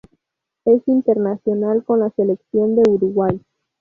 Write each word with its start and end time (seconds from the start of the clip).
Es 0.65 0.81
internacional 0.87 1.83
con 1.85 1.99
la 1.99 2.09
selección 2.09 2.75
de 2.75 2.81
Uruguay. 2.89 3.39